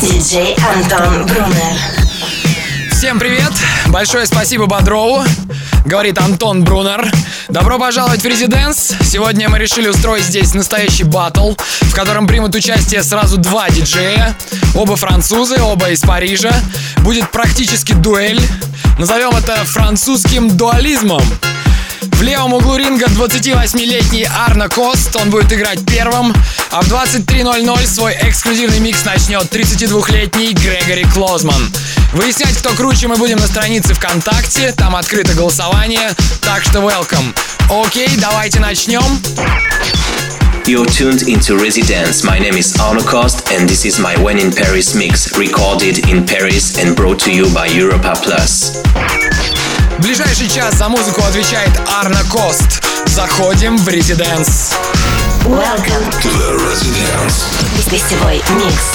[0.00, 1.76] Диджей Антон Брунер.
[2.92, 3.52] Всем привет!
[3.88, 5.22] Большое спасибо Бодрову.
[5.84, 7.10] Говорит Антон Брунер.
[7.48, 8.94] Добро пожаловать в Резиденс.
[9.02, 14.36] Сегодня мы решили устроить здесь настоящий батл, в котором примут участие сразу два диджея.
[14.74, 16.54] Оба французы, оба из Парижа.
[16.98, 18.40] Будет практически дуэль.
[18.98, 21.22] Назовем это французским дуализмом.
[22.22, 26.32] В левом углу ринга 28-летний Арна Кост, он будет играть первым,
[26.70, 31.68] а в 23.00 свой эксклюзивный микс начнет 32-летний Грегори Клозман.
[32.12, 36.12] Выяснять, кто круче, мы будем на странице ВКонтакте, там открыто голосование,
[36.42, 37.34] так что welcome.
[37.68, 39.02] Окей, давайте начнем.
[40.64, 42.22] You're tuned into Residence.
[42.22, 46.24] My name is Arno Cost, and this is my When in Paris mix, recorded in
[46.24, 48.80] Paris and brought to you by Europa Plus.
[49.98, 52.84] Ближайший час за музыку отвечает Арна Кост.
[53.06, 54.72] Заходим в Резиденс.
[55.44, 57.44] Welcome to the Residence.
[57.90, 58.94] Гостевой микс.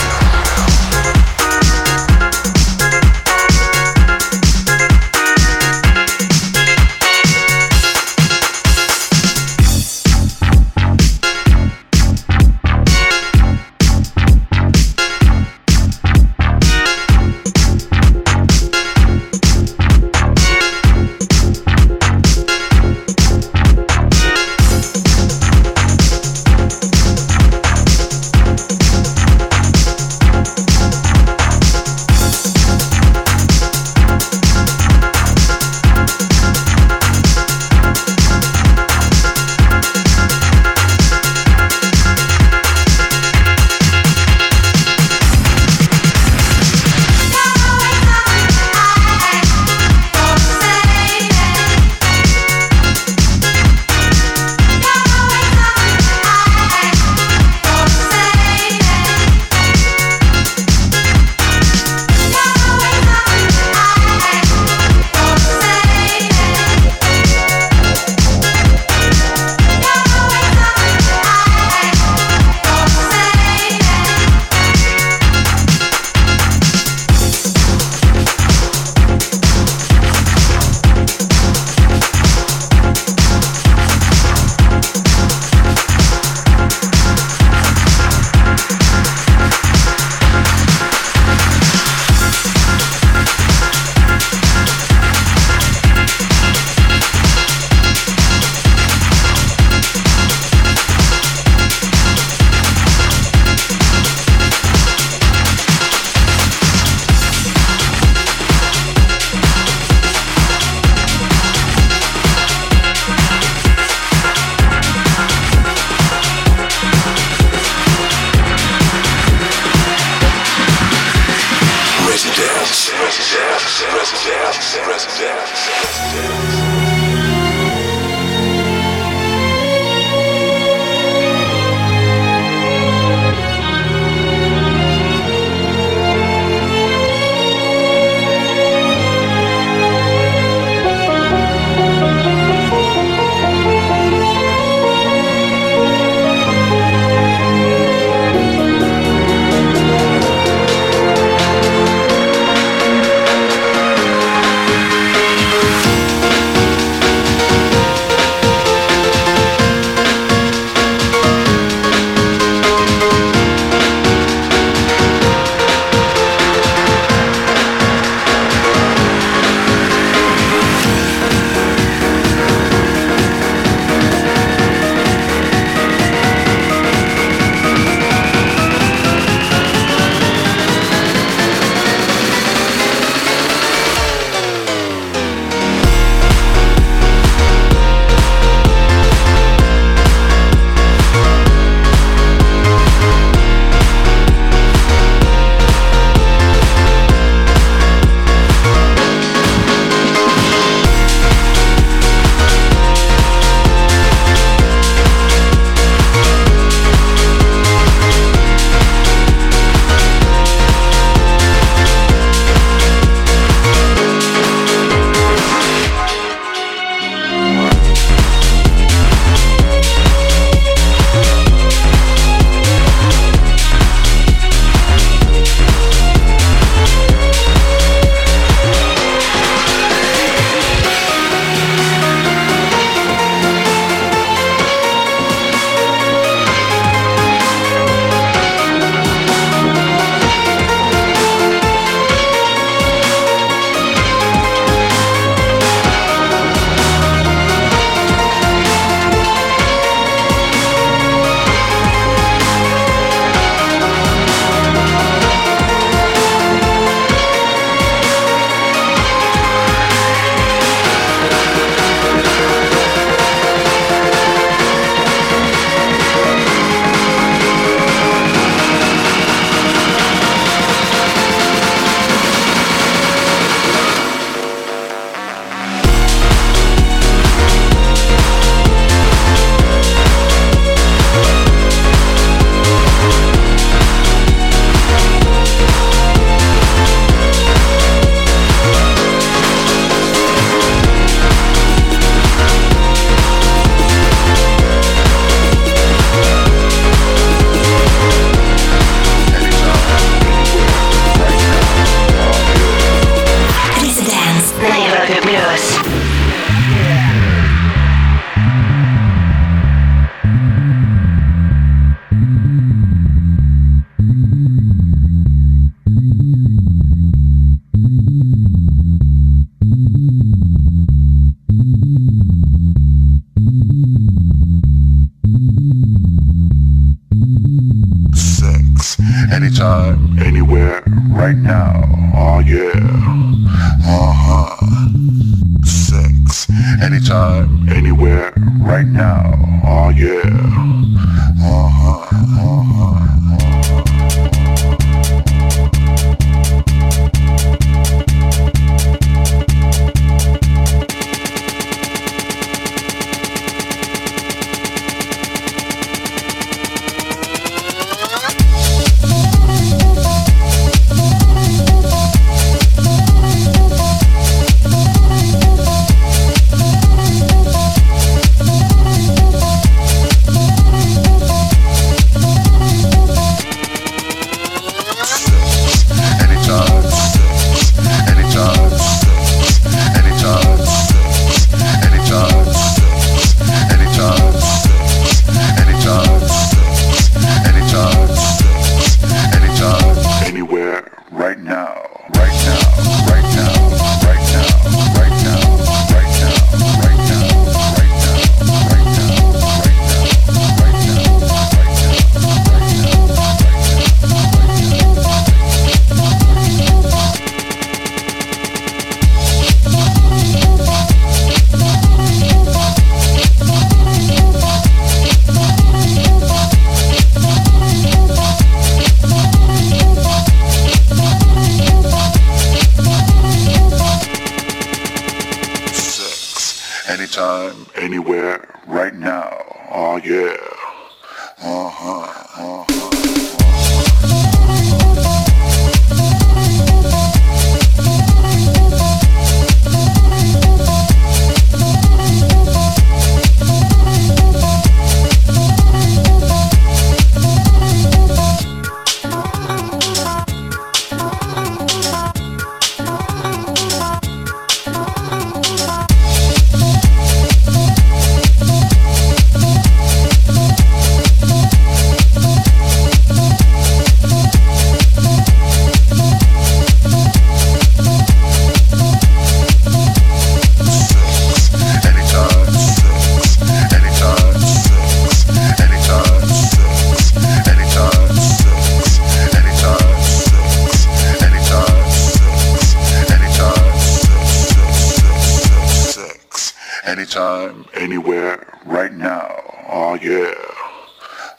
[490.01, 490.34] Yeah.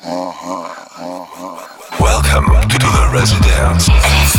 [0.01, 0.65] Uh-huh.
[0.99, 2.01] Uh-huh.
[2.01, 4.38] Welcome to the Residence.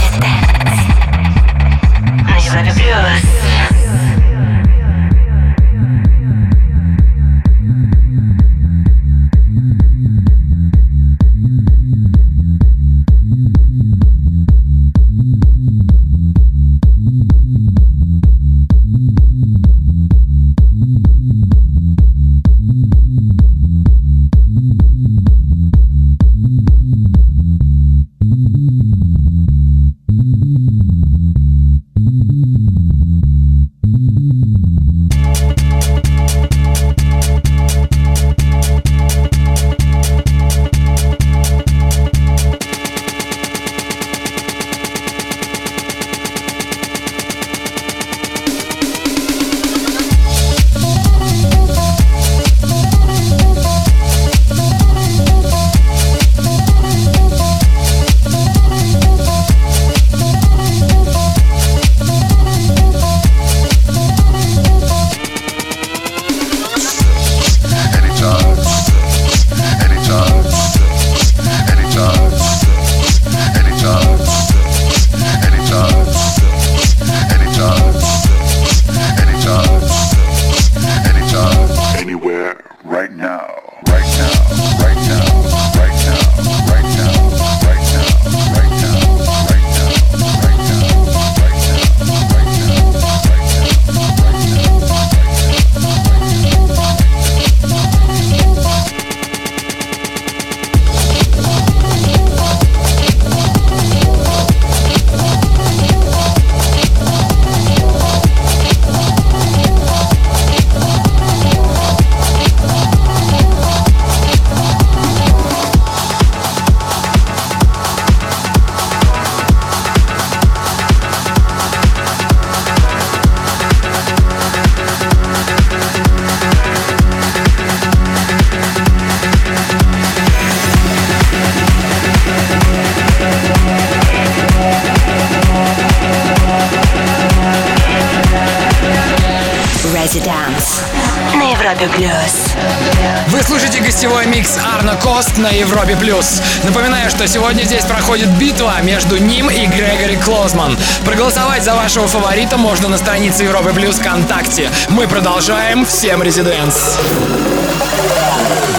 [152.49, 154.69] Фаворита можно на странице Европы плюс ВКонтакте.
[154.89, 155.85] Мы продолжаем.
[155.85, 156.97] Всем резиденс.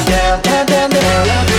[0.06, 1.49] для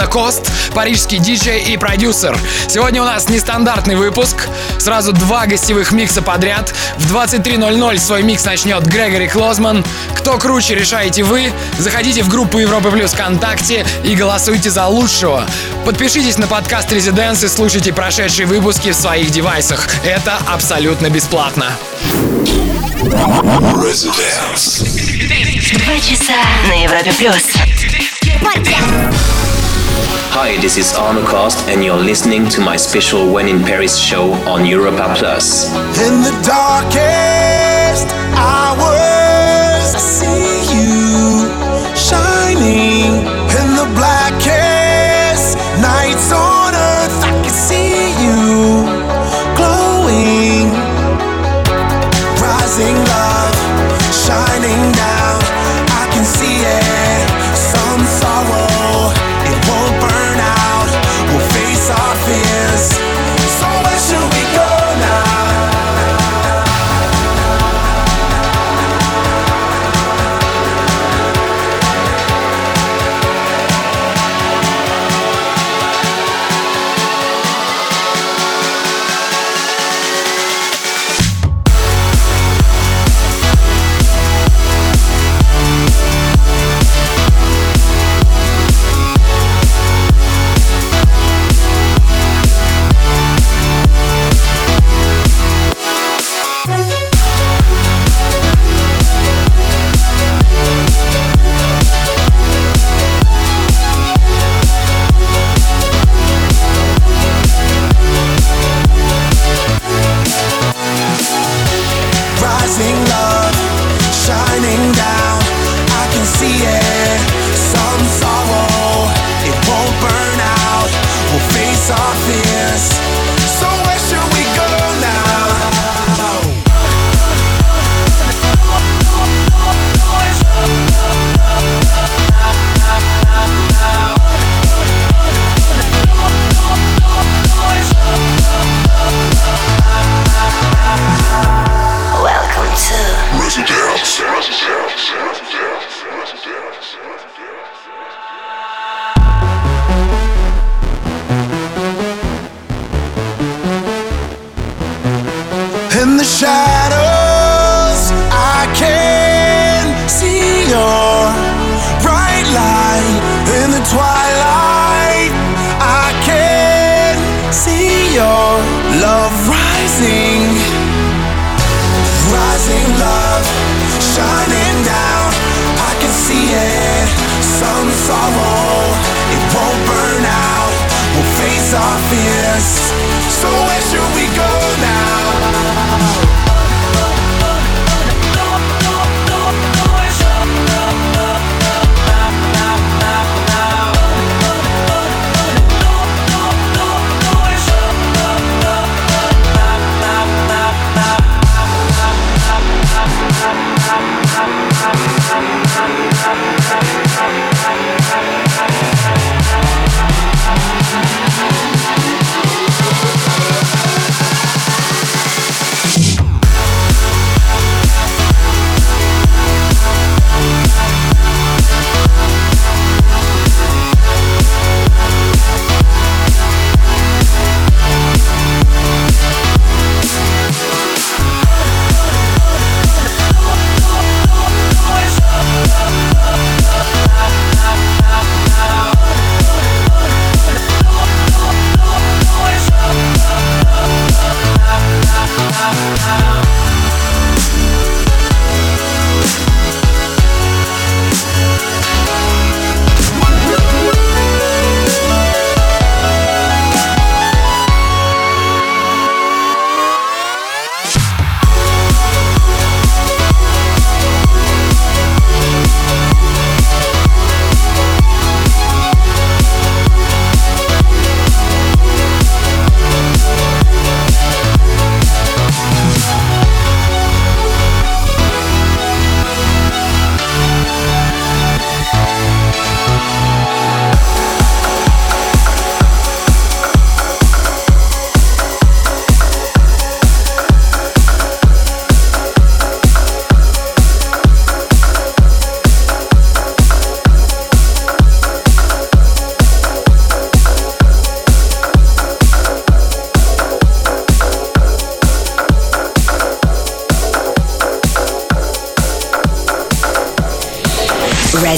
[0.00, 2.38] Арна Кост, парижский диджей и продюсер.
[2.68, 4.48] Сегодня у нас нестандартный выпуск.
[4.78, 6.72] Сразу два гостевых микса подряд.
[6.96, 9.84] В 23.00 свой микс начнет Грегори Клозман.
[10.14, 11.52] Кто круче, решаете вы.
[11.78, 15.44] Заходите в группу Европы Плюс ВКонтакте и голосуйте за лучшего.
[15.84, 19.86] Подпишитесь на подкаст Резиденс и слушайте прошедшие выпуски в своих девайсах.
[20.02, 21.72] Это абсолютно бесплатно.
[23.74, 24.82] Residence.
[25.76, 27.44] Два часа на Европе Плюс.
[30.32, 34.32] Hi, this is Arno Cost, and you're listening to my special When in Paris show
[34.46, 35.66] on Europa Plus.
[35.98, 36.30] In the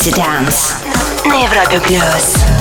[0.02, 0.74] Residence
[1.24, 2.51] на Европе плюс.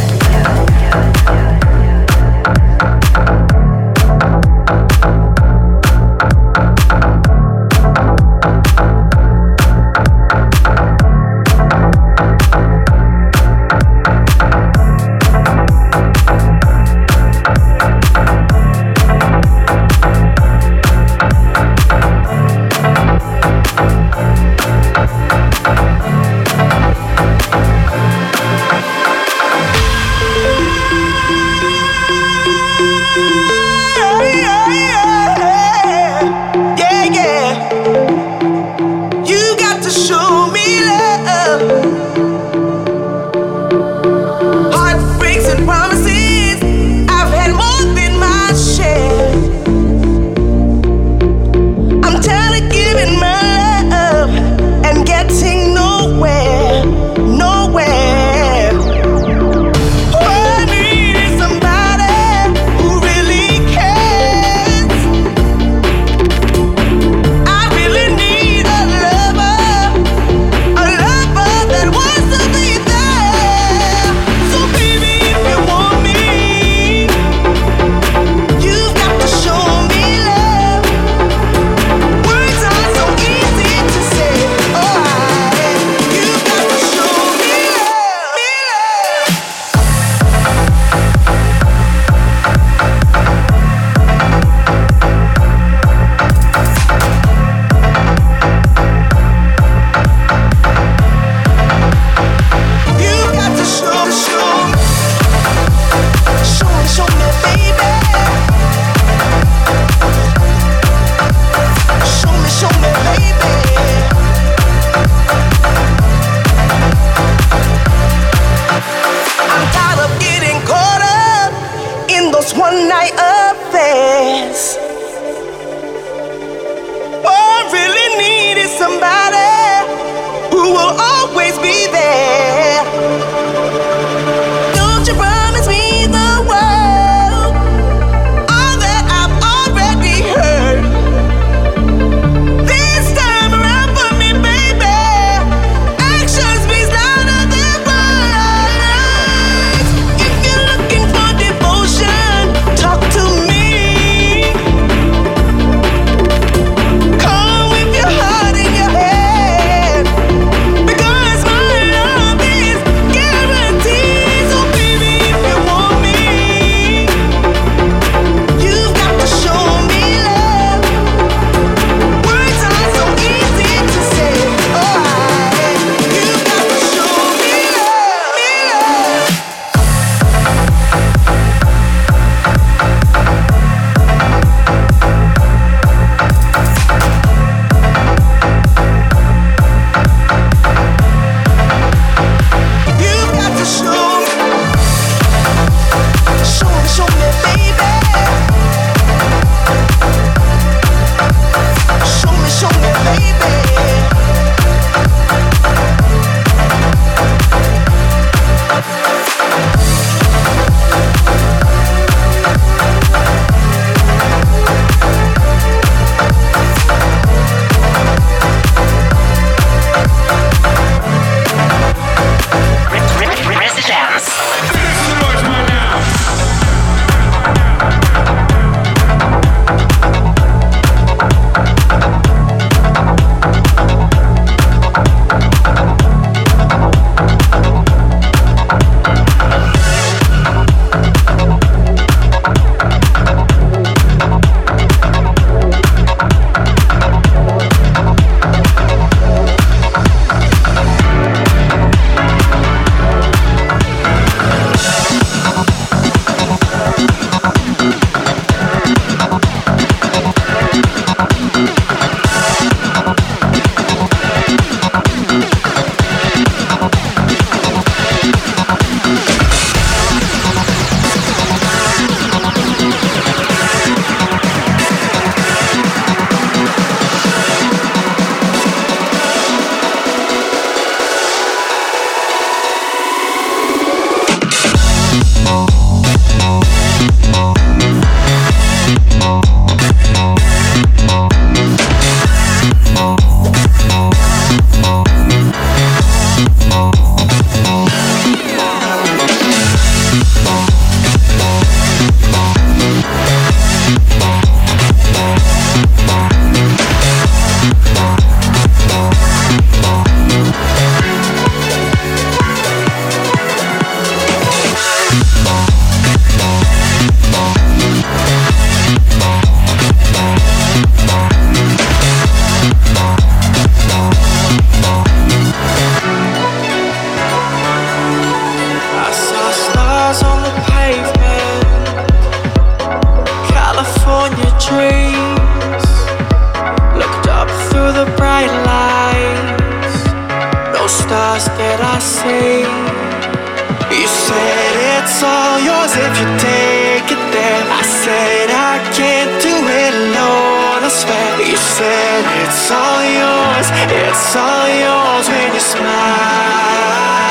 [351.02, 351.42] Swear.
[351.42, 357.31] You said it's all yours, it's all yours when you smile.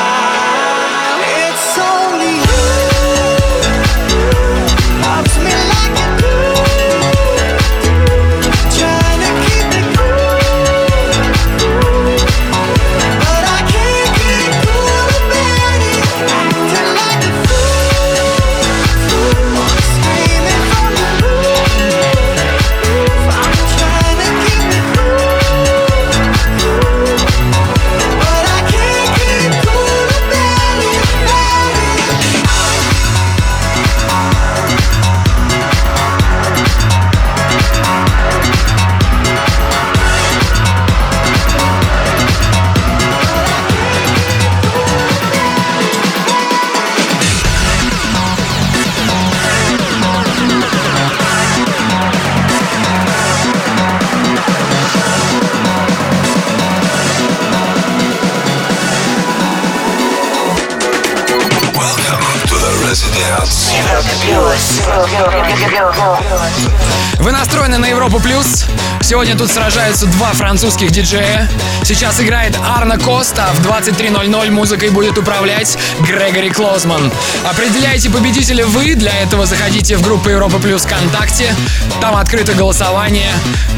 [67.51, 68.65] Настроены на Европу Плюс.
[69.01, 71.49] Сегодня тут сражаются два французских диджея.
[71.83, 73.49] Сейчас играет Арна Коста.
[73.55, 77.11] В 23.00 музыкой будет управлять Грегори Клозман.
[77.43, 78.95] Определяйте победителя вы.
[78.95, 81.53] Для этого заходите в группу Европа Плюс ВКонтакте.
[81.99, 83.33] Там открыто голосование.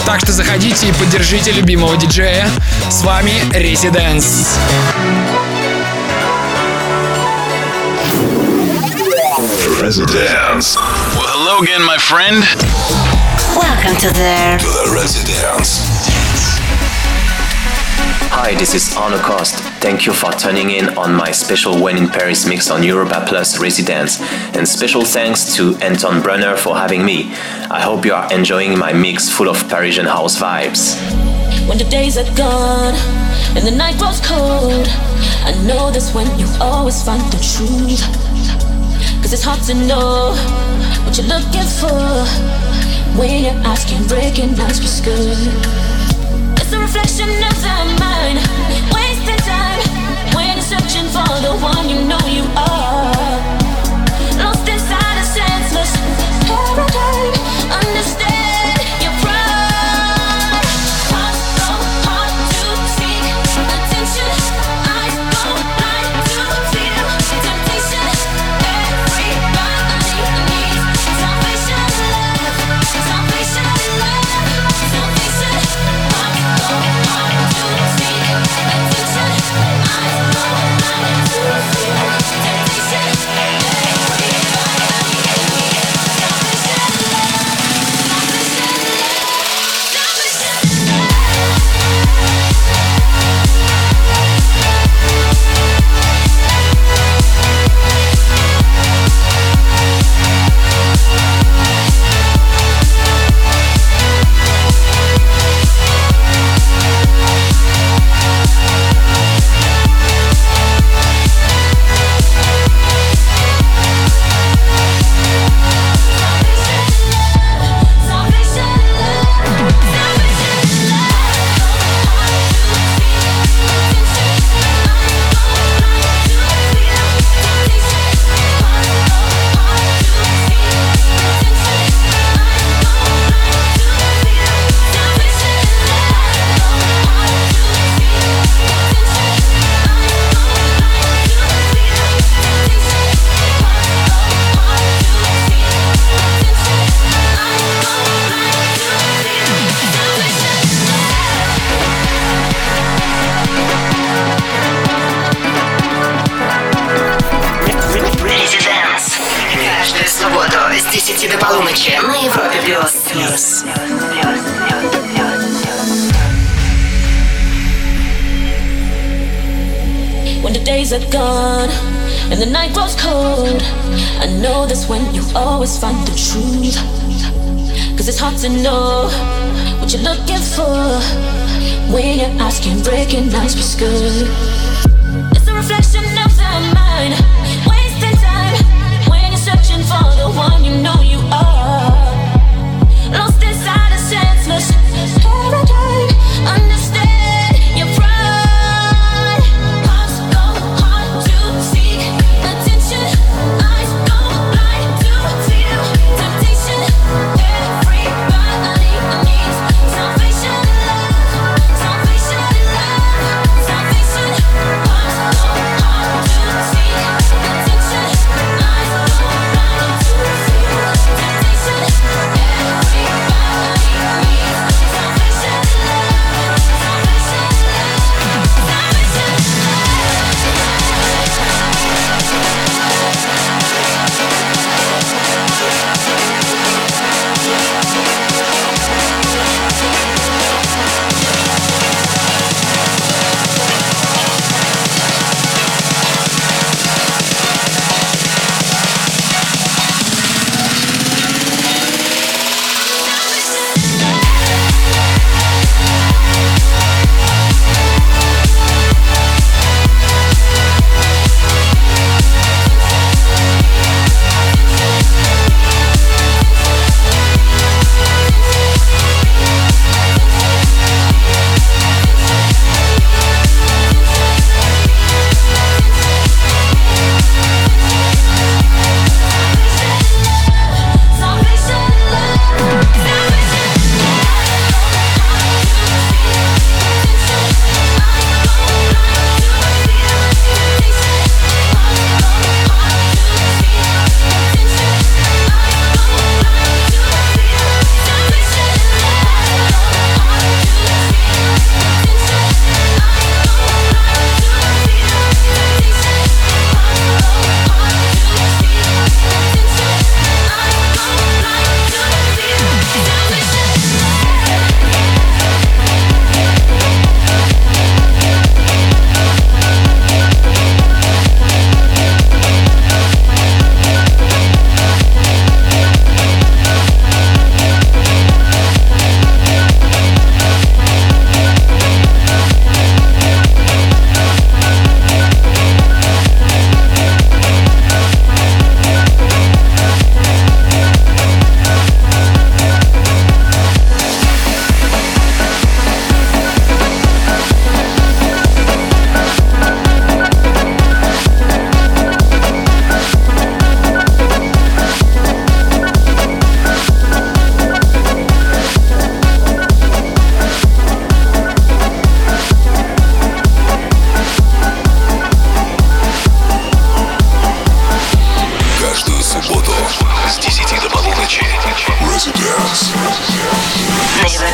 [0.06, 2.48] Так что заходите и поддержите любимого диджея.
[2.92, 4.56] С вами Residence.
[9.82, 10.76] Residence.
[11.16, 13.13] Well, hello again, my friend.
[13.56, 15.78] Welcome to the To the Residence.
[18.32, 19.54] Hi, this is Arno Cost.
[19.80, 23.60] Thank you for tuning in on my special When in Paris mix on Europa Plus
[23.60, 24.20] Residence.
[24.56, 27.32] And special thanks to Anton Brunner for having me.
[27.70, 30.98] I hope you are enjoying my mix full of Parisian house vibes.
[31.70, 32.96] When the days are gone
[33.56, 34.88] and the night grows cold,
[35.46, 38.02] I know that's when you always find the truth.
[39.22, 40.34] Cause it's hard to know
[41.06, 42.83] what you're looking for
[43.18, 45.38] when your eyes can't recognize what's good.
[46.60, 48.40] It's a reflection of the mind,
[48.94, 49.82] wasting time
[50.36, 52.83] when you're searching for the one you know you are.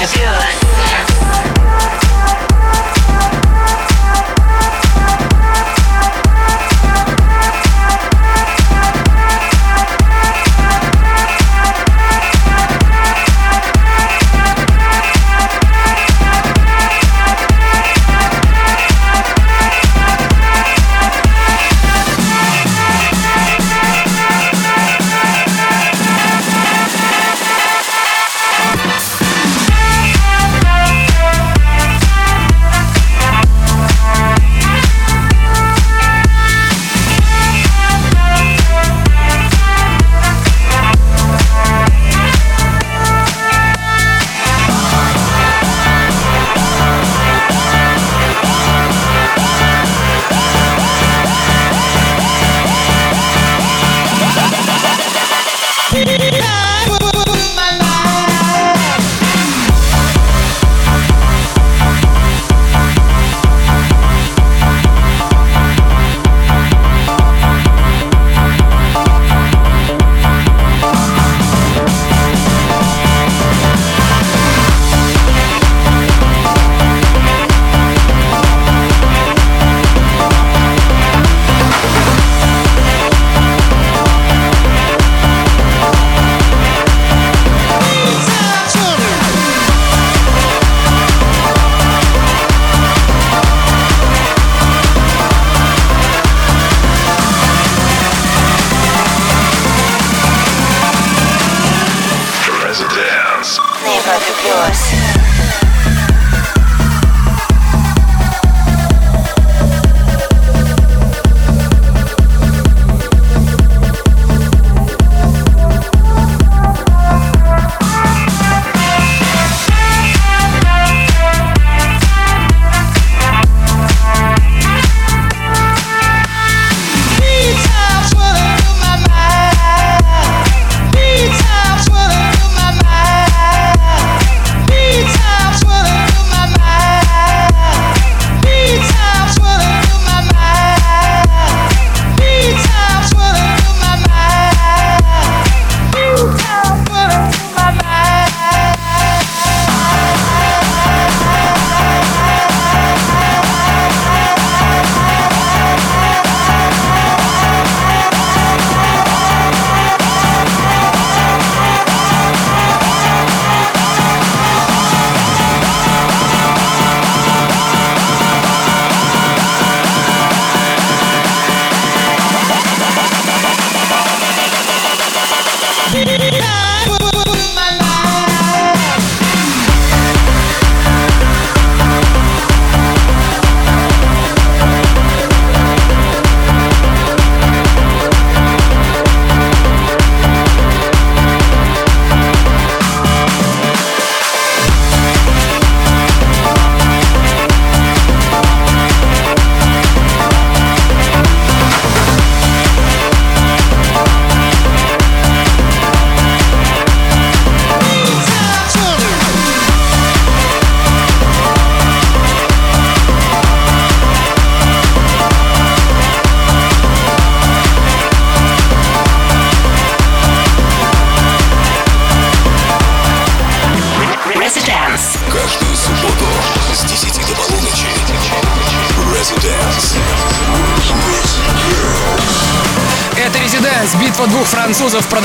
[0.02, 0.69] It's yours.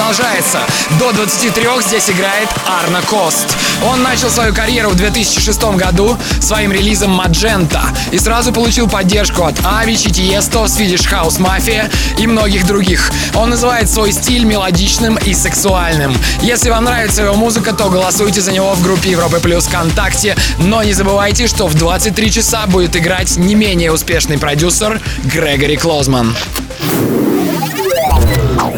[0.05, 0.59] Продолжается.
[0.98, 3.57] До 23 здесь играет Арна Кост.
[3.86, 7.82] Он начал свою карьеру в 2006 году своим релизом Маджента
[8.12, 13.11] и сразу получил поддержку от Авичи, Тиесто, Swedish House Mafia и многих других.
[13.34, 16.14] Он называет свой стиль мелодичным и сексуальным.
[16.42, 20.36] Если вам нравится его музыка, то голосуйте за него в группе Европы Плюс ВКонтакте.
[20.59, 26.34] Но не забывайте, что в 23 часа будет играть не менее успешный продюсер Грегори Клозман.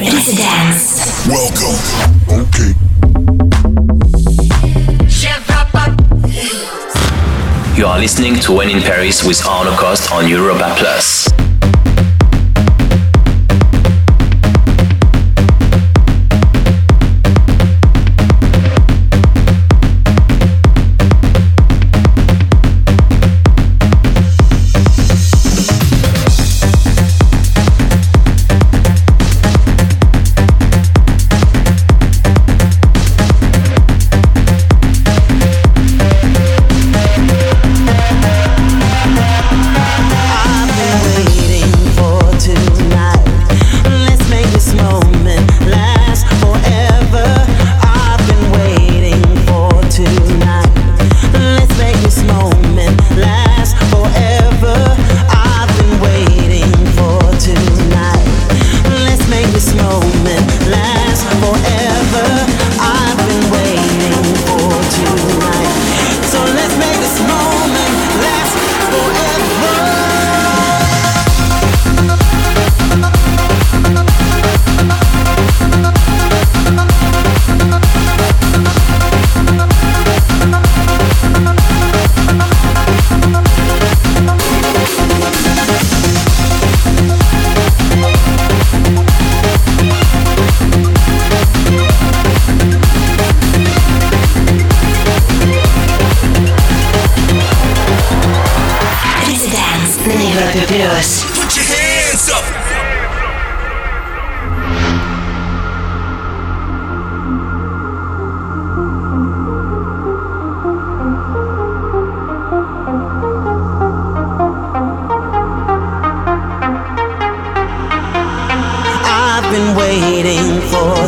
[0.06, 0.95] Residence.
[1.24, 1.76] Welcome.
[2.30, 2.74] Okay.
[7.76, 11.45] You are listening to When in Paris with Arno Cost on Europa Plus.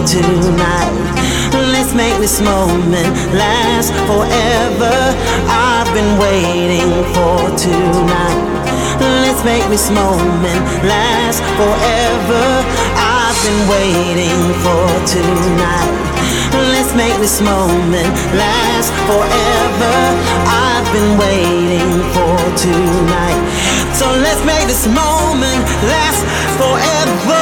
[0.09, 0.97] tonight.
[1.53, 4.97] Let's make this moment last forever.
[5.45, 8.41] I've been waiting for tonight.
[9.21, 12.45] Let's make this moment last forever.
[12.97, 15.93] I've been waiting for tonight.
[16.73, 19.97] Let's make this moment last forever.
[20.49, 23.45] I've been waiting for tonight.
[23.93, 26.25] So let's make this moment last
[26.57, 27.38] forever.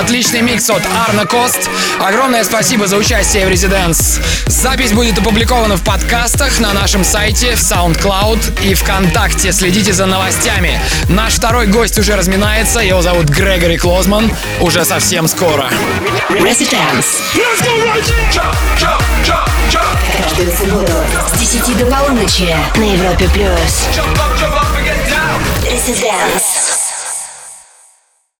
[0.00, 1.68] Отличный микс от Арна Кост.
[1.98, 4.18] Огромное спасибо за участие в Резиденс.
[4.46, 9.52] Запись будет опубликована в подкастах на нашем сайте, в SoundCloud и ВКонтакте.
[9.52, 10.80] Следите за новостями.
[11.10, 12.80] Наш второй гость уже разминается.
[12.80, 14.32] Его зовут Грегори Клозман.
[14.60, 15.68] Уже совсем скоро.
[16.30, 17.20] Резиденс.
[20.16, 20.92] Каждую субботу
[21.34, 23.28] с 10 до полуночи на Европе+.
[23.28, 23.86] плюс.
[25.70, 26.49] Резиденс.